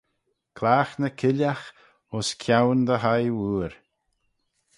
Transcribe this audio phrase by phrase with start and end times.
[0.57, 1.65] Clagh ny killagh
[2.11, 3.73] ayns kione dty hie wooar